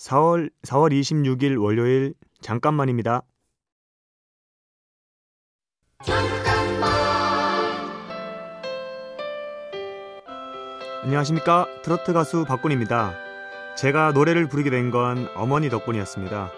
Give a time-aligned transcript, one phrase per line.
[0.00, 3.22] 4월 4월 26일 월요일 잠깐만입니다.
[6.02, 6.90] 잠깐만.
[11.04, 13.14] 안녕하십니까 트로트 가수 박군입니다.
[13.76, 16.50] 제가 노래를 부르게 된 건 어머니 덕분이었습니다.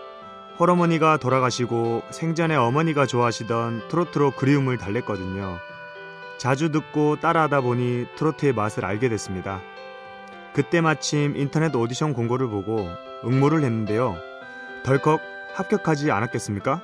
[0.60, 5.58] 헐어머니가 돌아가시고 생전에 어머니가 좋아하시던 트로트로 그리움을 달랬거든요.
[6.38, 9.60] 자주 듣고 따라하다 보니 트로트의 맛을 알게 됐습니다.
[10.54, 12.88] 그때 마침 인터넷 오디션 공고를 보고
[13.24, 14.16] 응모를 했는데요.
[14.84, 15.20] 덜컥
[15.54, 16.82] 합격하지 않았겠습니까?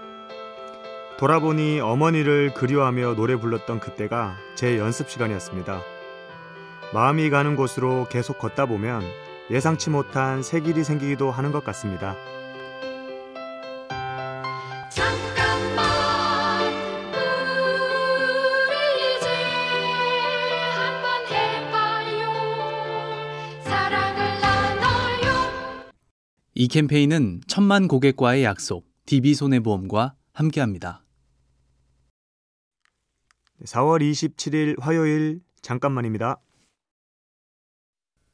[1.18, 5.82] 돌아보니 어머니를 그리워하며 노래 불렀던 그때가 제 연습 시간이었습니다.
[6.94, 9.02] 마음이 가는 곳으로 계속 걷다 보면
[9.50, 12.14] 예상치 못한 새 길이 생기기도 하는 것 같습니다.
[26.60, 31.04] 이 캠페인은 천만 고객과의 약속, DB손해보험과 함께합니다.
[33.64, 36.40] 4월 27일 화요일 잠깐만입니다.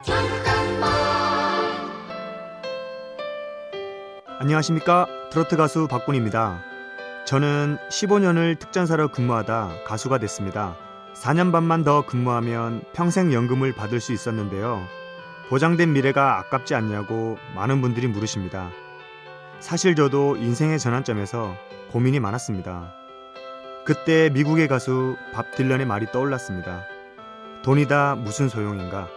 [0.03, 0.91] 잠깐만.
[4.39, 6.63] 안녕하십니까 트로트 가수 박군입니다.
[7.27, 10.79] 저는 15년을 특전사로 근무하다 가수가 됐습니다.
[11.15, 15.04] 4년 반만 더 근무하면 평생 연금을 받을 수 있었는데요.
[15.49, 18.71] 보장된 미래가 아깝지 않냐고 많은 분들이 물으십니다.
[19.61, 21.57] 사실 저도 인생의 전환점에서
[21.91, 22.95] 고민이 많았습니다.
[23.85, 26.85] 그때 미국의 가수 밥 딜런의 말이 떠올랐습니다.
[27.63, 29.09] 돈이다 무슨 소용인가?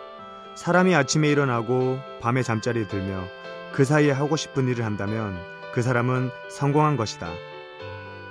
[0.56, 3.23] 사람이 아침에 일어나고 밤에 잠자리에 들며
[3.72, 5.38] 그 사이에 하고 싶은 일을 한다면
[5.73, 7.30] 그 사람은 성공한 것이다.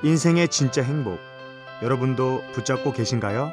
[0.03, 1.21] 인생의 진짜 행복.
[1.83, 3.53] 여러분도 붙잡고 계신가요?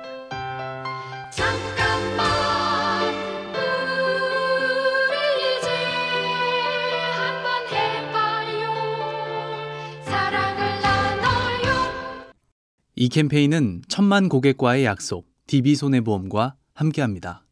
[13.03, 17.45] 이 캠페인은 천만 고객과의 약속, DB손해보험과 함께합니다.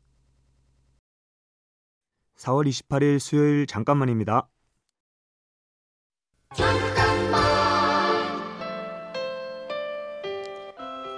[2.38, 4.48] 4월 28일 수요일 잠깐만입니다.
[6.56, 7.42] 잠깐만.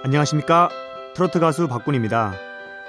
[0.02, 0.68] 안녕하십니까?
[1.14, 2.34] 트로트 가수 박군입니다.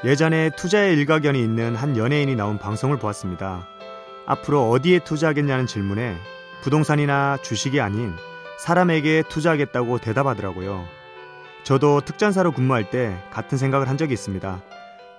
[0.03, 3.67] 예전에 투자에 일가견이 있는 한 연예인이 나온 방송을 보았습니다.
[4.25, 6.17] 앞으로 어디에 투자하겠냐는 질문에
[6.63, 8.15] 부동산이나 주식이 아닌
[8.57, 11.04] 사람에게 투자하겠다고 대답하더라고요.
[11.65, 14.61] 저도 특전사로 근무할 때 같은 생각을 한 적이 있습니다.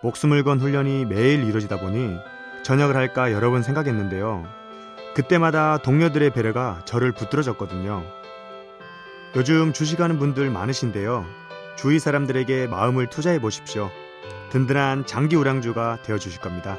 [0.01, 2.17] 목숨을 건 훈련이 매일 이루어지다 보니
[2.63, 4.47] 전역을 할까 여러 번 생각했는데요.
[5.17, 8.05] 그때마다 동료들의 배려가 저를 붙들어줬거든요.
[9.35, 11.27] 요즘 주식하는 분들 많으신데요.
[11.77, 13.91] 주위 사람들에게 마음을 투자해 보십시오.
[14.51, 16.79] 든든한 장기 우량주가 되어 주실 겁니다.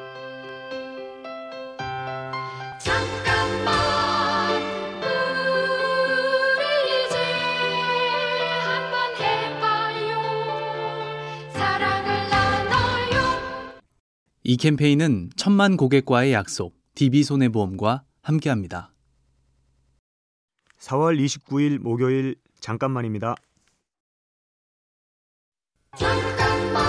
[14.49, 18.93] 이 캠페인은 천만 고객과의 약속, DB손해보험과 함께합니다.
[20.79, 23.35] 4월 29일 목요일 잠깐만입니다.
[25.97, 26.85] 잠깐만.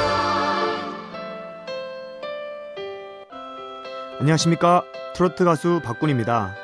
[4.20, 4.84] 안녕하십니까
[5.16, 6.54] 트로트 가수 박군입니다.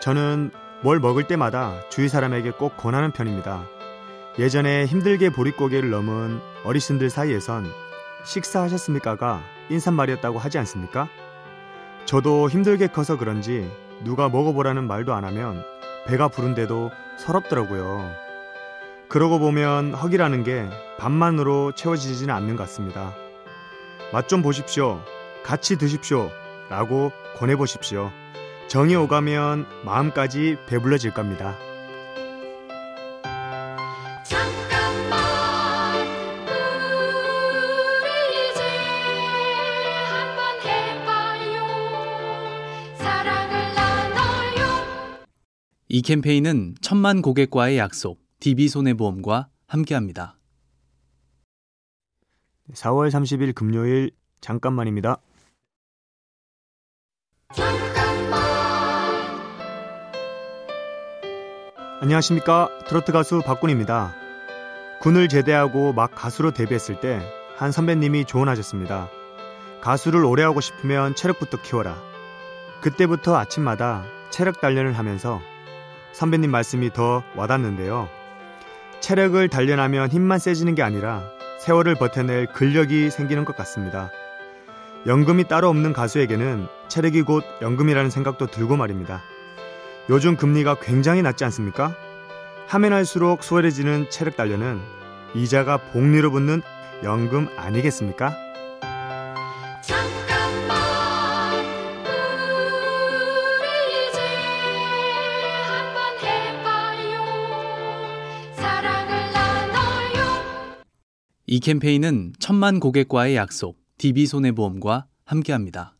[0.00, 0.52] 저는
[0.84, 3.66] 뭘 먹을 때마다 주위 사람에게 꼭 권하는 편입니다.
[4.38, 7.66] 예전에 힘들게 보릿고개를 넘은 어르신들 사이에선
[8.24, 11.08] 식사하셨습니까가 인사말이었다고 하지 않습니까?
[12.04, 13.70] 저도 힘들게 커서 그런지
[14.04, 15.64] 누가 먹어보라는 말도 안 하면
[16.06, 18.12] 배가 부른데도 서럽더라고요.
[19.08, 20.68] 그러고 보면 허기라는 게
[20.98, 23.14] 밥만으로 채워지지는 않는 것 같습니다.
[24.12, 25.00] 맛 좀 보십시오.
[25.44, 26.30] 같이 드십시오.
[26.68, 28.10] 라고 권해보십시오.
[28.68, 31.56] 정이 오가면 마음까지 배불러질 겁니다.
[45.96, 50.36] 이 캠페인은 천만 고객과의 약속, DB손해보험과 함께합니다.
[52.74, 54.10] 4월 30일 금요일
[54.42, 55.22] 잠깐만입니다.
[57.54, 58.42] 잠깐만.
[62.02, 64.14] 안녕하십니까 트로트 가수 박군입니다.
[65.00, 67.22] 군을 제대하고 막 가수로 데뷔했을 때
[67.56, 69.08] 한 선배님이 조언하셨습니다.
[69.80, 71.96] 가수를 오래 하고 싶으면 체력부터 키워라.
[72.82, 75.40] 그때부터 아침마다 체력 단련을 하면서
[76.16, 78.08] 선배님 말씀이 더 와닿는데요.
[79.00, 81.22] 체력을 단련하면 힘만 세지는 게 아니라
[81.60, 84.10] 세월을 버텨낼 근력이 생기는 것 같습니다.
[85.04, 89.20] 연금이 따로 없는 가수에게는 체력이 곧 연금이라는 생각도 들고 말입니다.
[90.08, 91.94] 요즘 금리가 굉장히 낮지 않습니까?
[92.66, 94.80] 하면 할수록 수월해지는 체력 단련은
[95.34, 96.62] 이자가 복리로 붙는
[97.04, 98.34] 연금 아니겠습니까?
[111.48, 115.94] 이 캠페인은 천만 고객과의 약속, DB손해보험과 함께합니다.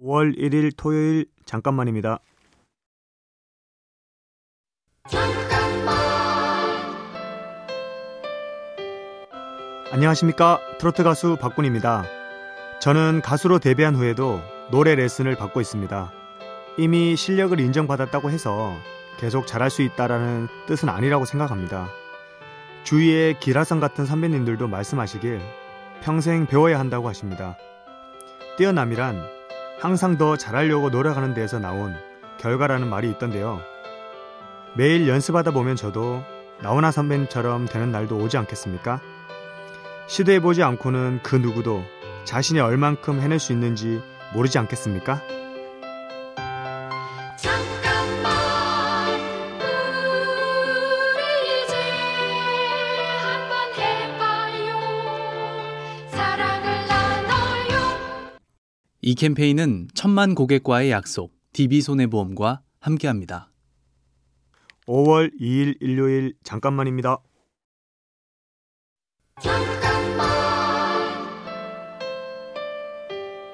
[0.00, 2.20] 5월 1일 토요일 잠깐만입니다.
[5.08, 5.96] 잠깐만
[9.90, 12.04] 안녕하십니까 트로트 가수 박군입니다.
[12.80, 14.40] 저는 가수로 데뷔한 후에도
[14.70, 16.12] 노래 레슨을 받고 있습니다.
[16.78, 18.76] 이미 실력을 인정받았다고 해서
[19.18, 22.01] 계속 잘할 수 있다라는 뜻은 아니라고 생각합니다.
[22.84, 25.40] 주위에 기라성 같은 선배님들도 말씀하시길
[26.02, 27.56] 평생 배워야 한다고 하십니다.
[28.58, 29.22] 뛰어남이란
[29.78, 31.94] 항상 더 잘하려고 노력하는 데에서 나온
[32.38, 33.60] 결과라는 말이 있던데요.
[34.76, 36.22] 매일 연습하다 보면 저도
[36.60, 39.00] 나훈아 선배님처럼 되는 날도 오지 않겠습니까?
[40.06, 41.84] 시도해보지 않고는 그 누구도
[42.24, 44.02] 자신이 얼만큼 해낼 수 있는지
[44.32, 45.20] 모르지 않겠습니까?
[59.04, 63.50] 이 캠페인은 천만 고객과의 약속, DB손해보험과 함께합니다.
[64.86, 67.18] 5월 2일 일요일 잠깐만입니다.
[69.42, 70.28] 잠깐만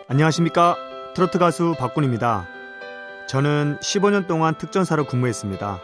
[0.08, 0.76] 안녕하십니까?
[1.14, 2.46] 트로트 가수 박군입니다.
[3.26, 5.80] 저는 15년 동안 특전사로 근무했습니다.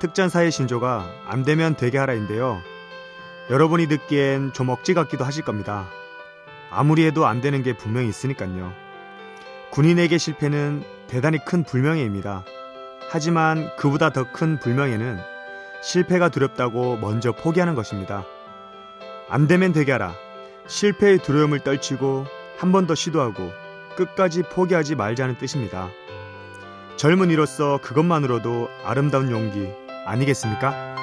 [0.00, 2.60] 특전사의 신조가 안 되면 되게 하라인데요.
[3.48, 5.88] 여러분이 듣기엔 좀 억지 같기도 하실 겁니다.
[6.76, 8.70] 아무리 해도 안 되는 게 분명히 있으니까요.
[9.70, 12.44] 군인에게 실패는 대단히 큰 불명예입니다.
[13.08, 15.18] 하지만 그보다 더 큰 불명예는
[15.82, 18.24] 실패가 두렵다고 먼저 포기하는 것입니다.
[19.30, 20.14] 안 되면 되게 하라.
[20.66, 22.26] 실패의 두려움을 떨치고
[22.58, 23.52] 한 번 더 시도하고
[23.96, 25.88] 끝까지 포기하지 말자는 뜻입니다.
[26.96, 29.70] 젊은이로서 그것만으로도 아름다운 용기
[30.04, 30.94] 아니겠습니까?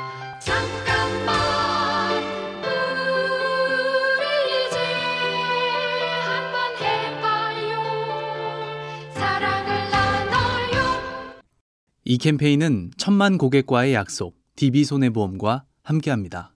[12.05, 16.52] 이 캠페인은 천만 고객과의 약속, DB손해보험과 함께합니다.